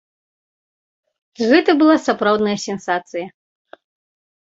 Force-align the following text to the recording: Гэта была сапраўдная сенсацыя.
Гэта 1.53 1.71
была 1.83 1.95
сапраўдная 2.09 2.57
сенсацыя. 2.67 3.25